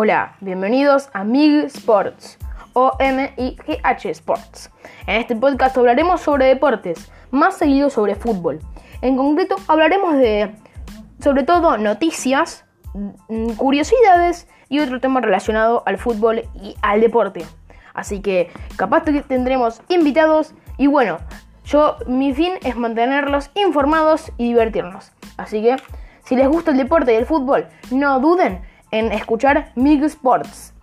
Hola, 0.00 0.36
bienvenidos 0.40 1.10
a 1.12 1.24
MIG 1.24 1.64
Sports 1.64 2.38
o 2.72 2.92
M-I-G-H 3.00 4.10
Sports. 4.10 4.70
En 5.08 5.16
este 5.16 5.34
podcast 5.34 5.76
hablaremos 5.76 6.20
sobre 6.20 6.46
deportes, 6.46 7.10
más 7.32 7.56
seguido 7.56 7.90
sobre 7.90 8.14
fútbol. 8.14 8.60
En 9.02 9.16
concreto 9.16 9.56
hablaremos 9.66 10.14
de, 10.14 10.54
sobre 11.18 11.42
todo, 11.42 11.78
noticias, 11.78 12.64
mm, 12.94 13.54
curiosidades 13.54 14.46
y 14.68 14.78
otro 14.78 15.00
tema 15.00 15.20
relacionado 15.20 15.82
al 15.84 15.98
fútbol 15.98 16.44
y 16.54 16.76
al 16.80 17.00
deporte. 17.00 17.44
Así 17.92 18.20
que 18.20 18.52
capaz 18.76 19.02
que 19.02 19.22
tendremos 19.22 19.82
invitados 19.88 20.54
y 20.76 20.86
bueno, 20.86 21.18
yo 21.64 21.96
mi 22.06 22.32
fin 22.32 22.52
es 22.62 22.76
mantenerlos 22.76 23.50
informados 23.56 24.30
y 24.36 24.44
divertirnos. 24.44 25.10
Así 25.36 25.60
que 25.60 25.74
si 26.22 26.36
les 26.36 26.46
gusta 26.46 26.70
el 26.70 26.76
deporte 26.76 27.14
y 27.14 27.16
el 27.16 27.26
fútbol, 27.26 27.66
no 27.90 28.20
duden 28.20 28.60
en 28.90 29.12
escuchar 29.12 29.72
MIG 29.74 30.04
Sports. 30.04 30.74